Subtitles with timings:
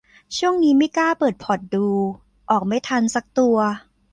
[0.37, 1.87] ช่วงนี้ไม่กล้าเปิดพอร์ตดู
[2.51, 3.57] ออกไม่ทันสักตัว